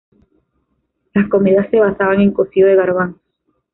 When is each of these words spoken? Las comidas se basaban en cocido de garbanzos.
Las 1.13 1.29
comidas 1.29 1.69
se 1.69 1.79
basaban 1.79 2.21
en 2.21 2.31
cocido 2.31 2.67
de 2.67 2.75
garbanzos. 2.75 3.21